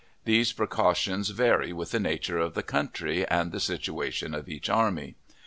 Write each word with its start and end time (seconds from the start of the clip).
These 0.25 0.53
precautions 0.53 1.29
vary 1.29 1.71
with 1.71 1.91
the 1.91 1.99
nature 1.99 2.39
of 2.39 2.55
the 2.55 2.63
country 2.63 3.23
and 3.27 3.51
the 3.51 3.59
situation 3.59 4.33
of 4.33 4.49
each 4.49 4.67
army. 4.67 5.13